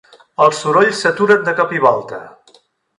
Els 0.45 0.61
sorolls 0.63 1.03
s'aturen 1.05 1.47
de 1.51 1.57
cop 1.63 1.79
i 1.81 1.85
volta. 1.87 2.23